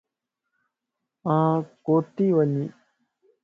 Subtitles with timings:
[1.35, 1.53] آن
[1.85, 2.53] ڪوتي وڃين